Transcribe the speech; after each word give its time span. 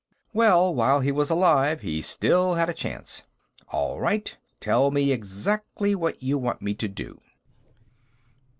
Well, 0.33 0.73
while 0.73 1.01
he 1.01 1.11
was 1.11 1.29
alive, 1.29 1.81
he 1.81 2.01
still 2.01 2.55
had 2.55 2.69
a 2.69 2.73
chance. 2.73 3.21
"All 3.69 3.99
right; 4.01 4.35
tell 4.59 4.89
me 4.89 5.11
exactly 5.11 5.93
what 5.93 6.23
you 6.23 6.39
want 6.39 6.59
me 6.59 6.73
to 6.73 6.87
do." 6.87 7.21